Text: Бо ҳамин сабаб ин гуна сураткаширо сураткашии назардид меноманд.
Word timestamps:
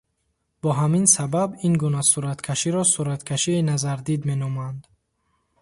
Бо 0.61 0.69
ҳамин 0.79 1.05
сабаб 1.15 1.49
ин 1.67 1.73
гуна 1.83 2.01
сураткаширо 2.11 2.81
сураткашии 2.93 3.65
назардид 3.69 4.21
меноманд. 4.29 4.81